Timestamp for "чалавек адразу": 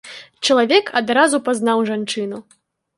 0.47-1.43